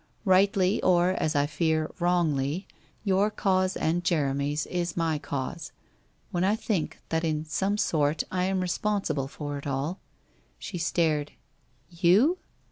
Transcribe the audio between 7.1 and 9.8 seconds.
in some sort I am responsible for it